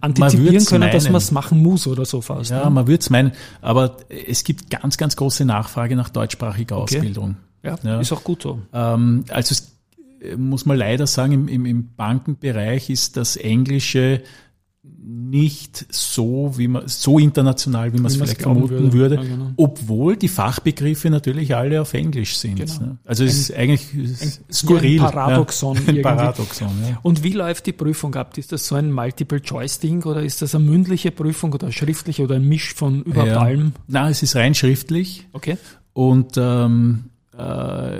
[0.00, 0.92] antizipieren können, meinen.
[0.92, 2.50] dass man es machen muss oder so fast.
[2.50, 2.70] Ja, ne?
[2.70, 6.96] man würde es meinen, aber es gibt ganz, ganz große Nachfrage nach deutschsprachiger okay.
[6.96, 7.36] Ausbildung.
[7.62, 8.60] Ja, ja, ist auch gut so.
[8.72, 9.73] Ähm, also es
[10.36, 14.22] muss man leider sagen, im, im, im Bankenbereich ist das Englische
[15.06, 19.14] nicht so, wie man, so international, wie man es vielleicht vermuten würde, würde.
[19.16, 19.50] Ja, genau.
[19.56, 22.56] obwohl die Fachbegriffe natürlich alle auf Englisch sind.
[22.56, 22.80] Genau.
[22.80, 22.98] ne?
[23.04, 25.00] Also es ist eigentlich ein- skurril.
[25.04, 25.82] ein Paradoxon Ja.
[25.88, 26.02] Ein.
[26.02, 26.98] Paradoxon, ja.
[27.02, 28.36] Und wie läuft die Prüfung ab?
[28.36, 32.48] Ist das so ein Multiple-Choice-Ding oder ist das eine mündliche Prüfung oder schriftliche oder ein
[32.48, 33.72] Misch von überhaupt allem?
[33.86, 35.56] Na, es ist rein schriftlich Okay.
[35.92, 37.04] und ähm,
[37.36, 37.98] äh,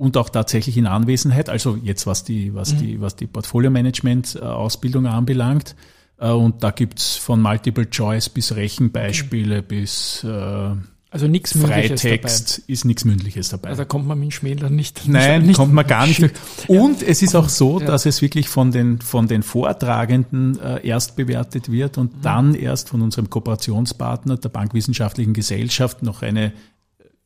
[0.00, 1.48] und auch tatsächlich in Anwesenheit.
[1.48, 5.76] Also jetzt was die was die was die Portfolio-Management-Ausbildung anbelangt.
[6.18, 10.70] Äh, und da gibt's von Multiple Choice bis Rechenbeispiele bis äh,
[11.12, 13.62] Also nichts Mündliches Freitext ist nichts Mündliches dabei.
[13.62, 13.70] dabei.
[13.70, 15.08] Also da kommt man mit dem Schmäler nicht.
[15.08, 16.32] Nein, nicht, kommt man gar nicht durch.
[16.68, 17.86] Und es ist auch so, Ja.
[17.86, 22.22] dass es wirklich von den, von den Vortragenden äh, erst bewertet wird und Mhm.
[22.22, 26.52] dann erst von unserem Kooperationspartner, der Bankwissenschaftlichen Gesellschaft, noch eine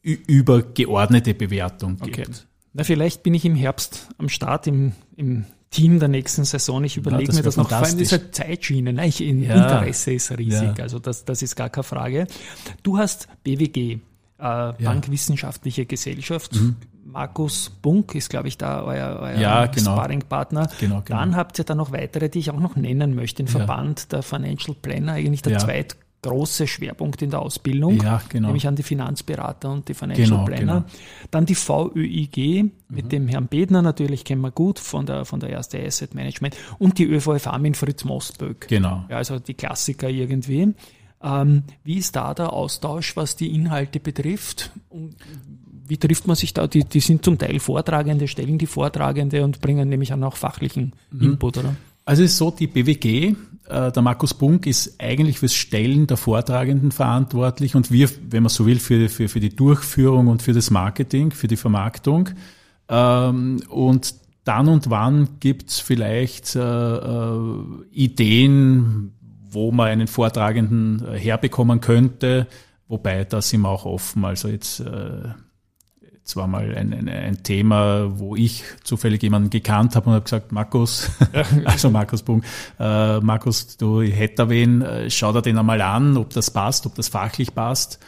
[0.02, 2.46] übergeordnete Bewertung gibt.
[2.74, 6.82] Na, vielleicht bin ich im Herbst am Start im, im Team der nächsten Saison.
[6.84, 7.68] Ich überlege das mir das noch.
[7.68, 8.92] Vor allem diese Zeitschiene.
[8.92, 9.24] Nein, ich, Ja.
[9.26, 10.78] Interesse ist riesig.
[10.78, 10.82] Ja.
[10.82, 12.26] Also das, das ist gar keine Frage.
[12.82, 13.98] Du hast BWG, äh,
[14.38, 16.58] Bankwissenschaftliche Gesellschaft.
[17.04, 19.92] Markus Bunk ist, glaube ich, da euer, euer Ja, genau.
[19.96, 20.68] Sparringpartner.
[20.80, 21.18] Genau, genau.
[21.20, 23.42] Dann habt ihr da noch weitere, die ich auch noch nennen möchte.
[23.44, 25.58] Den Verband der Financial Planner, eigentlich der Ja.
[26.24, 28.00] Zweitgroße Schwerpunkt in der Ausbildung.
[28.02, 28.48] Ja, genau.
[28.48, 30.60] Nämlich an die Finanzberater und die Financial Genau, Planner.
[30.80, 30.84] genau.
[31.30, 35.50] Dann die VÖIG mit dem Herrn Bedner natürlich kennen wir gut von der, von der
[35.50, 38.68] erste Asset Management und die ÖVFA mit Fritz Mostböck.
[38.68, 39.04] Genau.
[39.08, 40.74] Ja, also die Klassiker irgendwie.
[41.22, 44.70] Ähm, wie ist da der Austausch, was die Inhalte betrifft?
[44.90, 45.16] Und
[45.86, 46.66] wie trifft man sich da?
[46.66, 50.92] Die, die sind zum Teil Vortragende, stellen die Vortragende und bringen nämlich auch noch fachlichen
[51.10, 51.22] Mhm.
[51.32, 51.76] Input, oder?
[52.06, 53.34] Also es ist so, die BWG,
[53.66, 58.66] der Markus Bunk ist eigentlich fürs Stellen der Vortragenden verantwortlich und wir, wenn man so
[58.66, 62.30] will, für, für, für die Durchführung und für das Marketing, für die Vermarktung.
[62.88, 67.38] Ähm, und dann und wann gibt's vielleicht äh, äh,
[67.90, 69.14] Ideen,
[69.50, 72.46] wo man einen Vortragenden äh, herbekommen könnte,
[72.88, 74.24] wobei da sind wir auch offen.
[74.24, 74.82] Also äh, Jetzt
[76.36, 80.52] war mal ein, ein, ein Thema, wo ich zufällig jemanden gekannt habe und habe gesagt,
[80.52, 81.10] Markus,
[81.64, 82.42] also Markus Bung,
[82.80, 86.50] äh, Markus, du ich hätte da wen, äh, schau dir den einmal an, ob das
[86.50, 88.00] passt, ob das fachlich passt.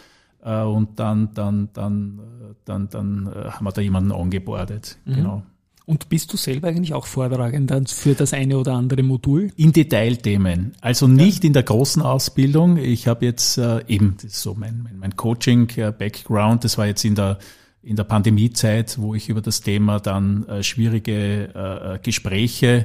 [0.42, 4.96] Äh, und dann, dann, dann, äh, dann, dann äh, haben wir da jemanden angebordet.
[5.04, 5.42] Genau.
[5.84, 9.52] Und bist du selber eigentlich auch Vortragend dann für das eine oder andere Modul?
[9.56, 12.76] In Detailthemen, also nicht in der großen Ausbildung.
[12.76, 17.04] Ich habe jetzt äh, eben, das ist so mein, mein, mein Coaching-Background, das war jetzt
[17.04, 17.38] in der
[17.86, 22.84] in der Pandemiezeit, wo ich über das Thema dann äh, schwierige äh, Gespräche,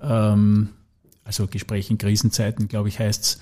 [0.00, 0.68] ähm,
[1.24, 3.40] also Gespräche in Krisenzeiten, glaube ich, heißt's,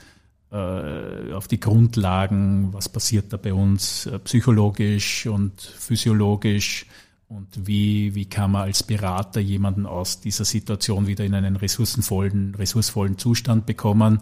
[0.53, 6.87] äh, auf die Grundlagen, was passiert da bei uns äh, psychologisch und physiologisch
[7.29, 12.55] und wie, wie kann man als Berater jemanden aus dieser Situation wieder in einen ressourcenvollen,
[12.55, 14.21] ressourcevollen Zustand bekommen,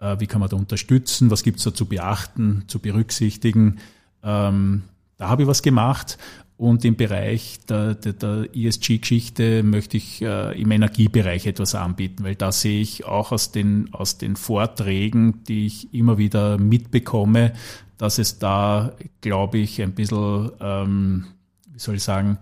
[0.00, 3.78] äh, wie kann man da unterstützen, was gibt's da zu beachten, zu berücksichtigen.
[4.22, 4.82] Ähm,
[5.16, 6.18] da habe ich was gemacht
[6.56, 12.34] und im Bereich der, der, der ESG-Geschichte möchte ich äh, im Energiebereich etwas anbieten, weil
[12.34, 17.52] da sehe ich auch aus den, aus den Vorträgen, die ich immer wieder mitbekomme,
[17.98, 21.26] dass es da, glaube ich, ein bisschen, ähm,
[21.72, 22.38] wie soll ich sagen,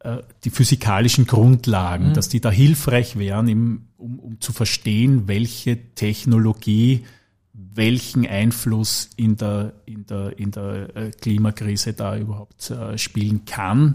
[0.00, 5.94] äh, die physikalischen Grundlagen, dass die da hilfreich wären, im, um, um zu verstehen, welche
[5.94, 7.04] Technologie
[7.78, 13.94] welchen Einfluss in der, in der, in der äh, Klimakrise da überhaupt äh, spielen kann,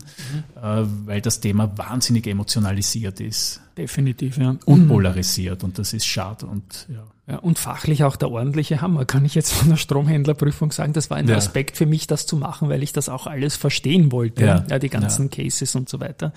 [0.56, 4.56] äh, weil das Thema wahnsinnig emotionalisiert ist Definitiv, ja.
[4.65, 7.04] und polarisiert und das ist schade und ja.
[7.26, 10.91] Ja, und fachlich auch der ordentliche Hammer, kann ich jetzt von der Stromhändlerprüfung sagen.
[10.91, 11.38] Das war ein Ja.
[11.38, 14.43] Aspekt für mich, das zu machen, weil ich das auch alles verstehen wollte.
[14.43, 14.60] Ja.
[14.60, 16.34] die ganzen Cases und so weiter.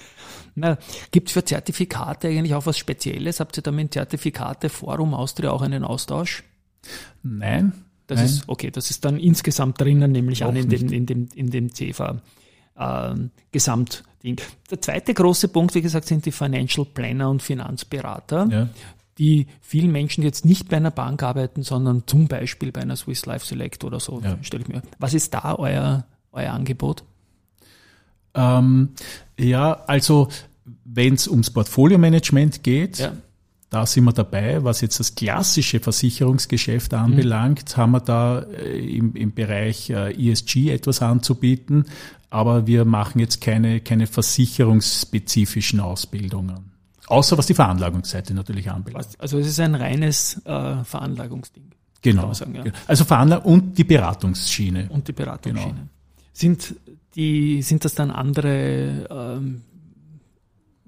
[0.55, 0.79] Na,
[1.11, 3.41] gibt für Zertifikate eigentlich auch was Spezielles?
[3.41, 6.45] Habt ihr da mit dem Zertifikate Forum Austria auch einen Austausch?
[7.23, 7.73] Nein,
[8.07, 8.27] Das Nein.
[8.27, 11.51] ist, okay, das ist dann insgesamt drinnen, nämlich Auch an in dem, in dem, in
[11.51, 12.21] dem CEFA
[12.79, 14.37] ähm, Gesamtding.
[14.71, 18.69] Der zweite große Punkt, wie gesagt, sind die Financial Planner und Finanzberater, ja.
[19.19, 22.97] die vielen Menschen die jetzt nicht bei einer Bank arbeiten, sondern zum Beispiel bei einer
[22.97, 24.39] Swiss Life Select oder so, Ja.
[24.43, 24.83] stelle ich mir.
[24.99, 27.03] Was ist da euer, euer Angebot?
[28.35, 28.91] Ähm,
[29.39, 30.29] ja, also
[30.85, 33.13] wenn es ums Portfolio-Management geht, Ja.
[33.77, 34.65] Da sind wir dabei.
[34.65, 40.71] Was jetzt das klassische Versicherungsgeschäft anbelangt, haben wir da äh, im, im Bereich äh, ESG
[40.71, 41.85] etwas anzubieten,
[42.31, 46.73] aber wir machen jetzt keine, keine versicherungsspezifischen Ausbildungen.
[47.09, 49.09] Außer was die Veranlagungsseite natürlich anbelangt.
[49.19, 51.71] Also es ist ein reines äh, Veranlagungsding.
[52.01, 52.33] Genau.
[52.33, 52.65] sagen, ja.
[52.87, 54.89] Also Veranlagung und die Beratungsschiene.
[54.89, 55.75] Und die Beratungsschiene.
[55.75, 55.89] Genau.
[56.33, 56.77] Sind
[57.15, 59.61] die, sind das dann andere ähm,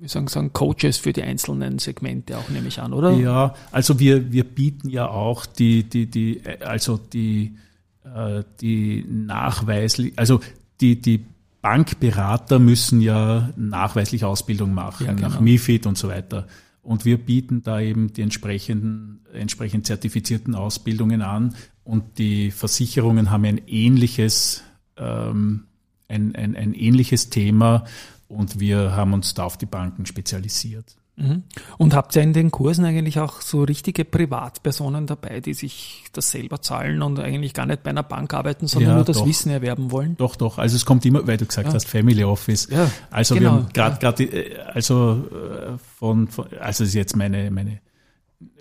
[0.00, 3.12] wie sagen, sagen Coaches für die einzelnen Segmente auch, nehme ich an, oder?
[3.12, 7.56] Ja, also wir, wir bieten ja auch die, die, die, also die,
[8.04, 10.40] äh, die nachweislich, also
[10.80, 11.24] die, die
[11.60, 15.28] Bankberater müssen ja nachweislich Ausbildung machen, Ja, genau.
[15.28, 16.46] nach MIFID und so weiter.
[16.82, 21.54] Und wir bieten da eben die entsprechenden, entsprechend zertifizierten Ausbildungen an.
[21.84, 24.62] Und die Versicherungen haben ein ähnliches,
[24.96, 25.64] ähm,
[26.08, 27.84] ein, ein, ein ähnliches Thema.
[28.28, 30.96] Und wir haben uns da auf die Banken spezialisiert.
[31.16, 31.42] Mhm.
[31.78, 36.30] Und habt ihr in den Kursen eigentlich auch so richtige Privatpersonen dabei, die sich das
[36.30, 39.26] selber zahlen und eigentlich gar nicht bei einer Bank arbeiten, sondern Ja, nur das doch.
[39.26, 40.16] Wissen erwerben wollen?
[40.16, 40.58] Doch, doch.
[40.58, 41.74] Also es kommt immer, weil du gesagt Ja.
[41.74, 42.68] hast, Family Office.
[42.70, 47.16] Ja, also genau, wir haben gerade, gerade, also äh, von, von, also es ist jetzt
[47.16, 47.80] meine, meine,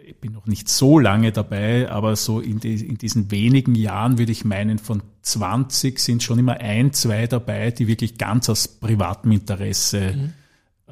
[0.07, 4.17] ich bin noch nicht so lange dabei, aber so in, die, in diesen wenigen Jahren
[4.17, 8.67] würde ich meinen, von 20 sind schon immer ein, zwei dabei, die wirklich ganz aus
[8.67, 10.33] privatem Interesse Mhm.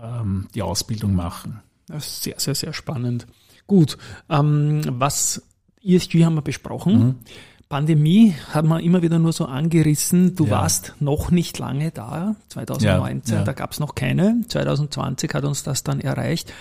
[0.02, 1.62] ähm, die Ausbildung machen.
[1.88, 3.26] Das ist sehr, sehr, sehr spannend.
[3.68, 3.98] Gut,
[4.30, 5.42] ähm, was
[5.84, 7.00] ESG haben wir besprochen.
[7.00, 7.16] Mhm.
[7.70, 10.36] Pandemie haben wir immer wieder nur so angerissen.
[10.36, 10.52] Du Ja.
[10.52, 13.46] warst noch nicht lange da, 2019, Ja, ja.
[13.46, 14.42] da gab es noch keine.
[14.50, 16.54] 2020 hat uns das dann erreicht.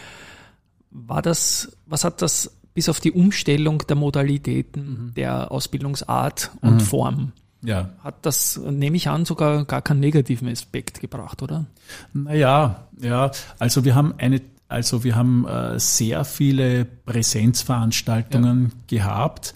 [0.94, 5.14] War das, was hat das bis auf die Umstellung der Modalitäten, Mhm.
[5.14, 11.00] der Ausbildungsart und Form, Ja, hat das, nehme ich an, sogar gar keinen negativen Aspekt
[11.00, 11.66] gebracht, oder?
[12.12, 19.54] Naja, ja, also wir haben eine, also wir haben äh, sehr viele Präsenzveranstaltungen gehabt.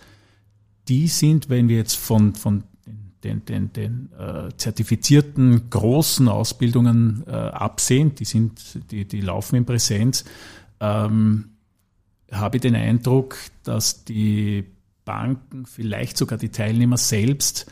[0.89, 2.65] Die sind, wenn wir jetzt von, von
[3.25, 9.67] den, den, den äh, zertifizierten großen Ausbildungen äh, absehen, die sind, die, die laufen in
[9.67, 10.25] Präsenz,
[10.81, 11.51] ähm,
[12.31, 14.65] habe ich den Eindruck, dass die
[15.05, 17.67] Banken, vielleicht sogar die Teilnehmer selbst,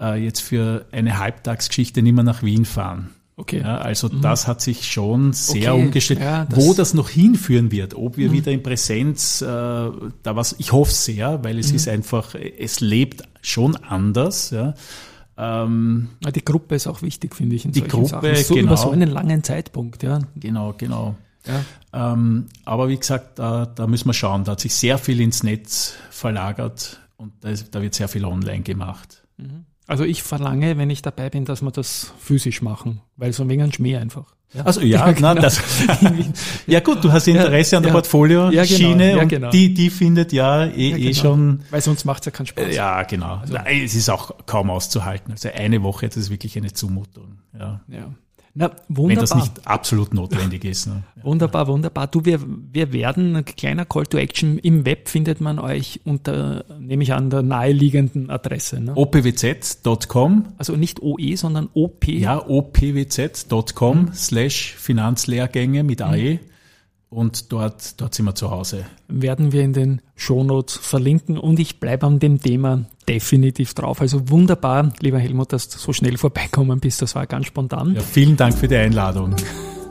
[0.00, 3.10] äh, jetzt für eine Halbtagsgeschichte nicht mehr nach Wien fahren.
[3.34, 3.60] Okay.
[3.60, 6.20] Ja, also das hat sich schon sehr Okay, umgestellt.
[6.20, 9.90] ja, das- Wo das noch hinführen wird, ob wir wieder in Präsenz, äh, da
[10.36, 14.50] was, ich hoffe sehr, weil es ist einfach, es lebt schon anders.
[14.50, 14.74] Ja.
[15.38, 17.64] Ähm, Ja, Die Gruppe ist auch wichtig, finde ich.
[17.64, 18.36] In Die Gruppe, Sachen.
[18.36, 18.66] so genau.
[18.66, 20.20] über so einen langen Zeitpunkt, ja.
[20.36, 21.16] genau, genau.
[21.46, 22.12] Ja.
[22.12, 24.44] Ähm, aber wie gesagt, da, da müssen wir schauen.
[24.44, 28.24] Da hat sich sehr viel ins Netz verlagert und da, ist, da wird sehr viel
[28.24, 29.22] online gemacht.
[29.86, 33.62] Also ich verlange, wenn ich dabei bin, dass wir das physisch machen, weil so wegen
[33.62, 34.34] ein Schmäh einfach.
[34.54, 34.62] Ja.
[34.64, 35.34] Also ja, Ja, genau.
[35.34, 35.60] nein, das,
[36.66, 37.94] ja gut, du hast Interesse an der ja.
[37.94, 39.50] Portfolio-Schiene Ja, genau, ja, und genau.
[39.50, 41.14] die, die findet ja eh, Ja, eh genau.
[41.14, 42.74] schon Weil sonst macht es ja keinen Spaß.
[42.74, 43.42] Ja, genau.
[43.48, 45.32] Nein, es ist auch kaum auszuhalten.
[45.32, 47.38] Also eine Woche, das ist wirklich eine Zumutung.
[47.58, 47.80] Ja.
[47.88, 48.12] Ja.
[48.54, 49.22] Na, Wenn wunderbar.
[49.22, 50.86] das nicht absolut notwendig ist.
[50.86, 51.02] Ne?
[51.22, 52.06] Wunderbar, wunderbar.
[52.06, 52.40] Du, wir,
[52.72, 57.14] wir werden, ein kleiner Call to Action, im Web findet man euch unter, nehme ich
[57.14, 58.80] an, der naheliegenden Adresse.
[58.80, 58.92] Ne?
[58.94, 62.06] opwz.com, Also nicht OE, sondern OP.
[62.08, 66.40] ja, opwz.com slash Finanzlehrgänge mit AE
[67.12, 68.86] und dort, dort sind wir zu Hause.
[69.08, 74.00] werden wir in den Shownotes verlinken und ich bleibe an dem Thema definitiv drauf.
[74.00, 77.02] Also wunderbar, lieber Helmut, dass du so schnell vorbeikommen bist.
[77.02, 77.94] Das war ganz spontan.
[77.94, 79.36] Ja, vielen Dank für die Einladung.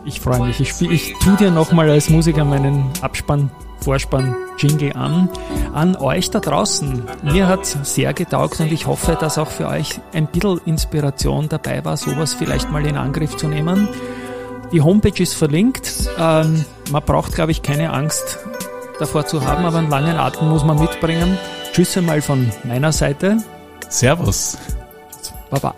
[0.04, 0.60] Ich freue mich.
[0.60, 5.30] Ich, ich tu dir nochmal als Musiker meinen Abspann, Vorspann, Jingle an.
[5.74, 7.04] An euch da draußen.
[7.24, 11.86] Mir hat sehr getaugt und ich hoffe, dass auch für euch ein bisschen Inspiration dabei
[11.86, 13.88] war, sowas vielleicht mal in Angriff zu nehmen.
[14.72, 16.10] Die Homepage ist verlinkt.
[16.18, 18.40] Ähm, man braucht, glaube ich, keine Angst
[19.00, 21.38] davor zu haben, aber einen langen Atem muss man mitbringen.
[21.74, 23.38] Tschüss einmal von meiner Seite.
[23.90, 24.58] Servus.
[25.50, 25.76] Baba.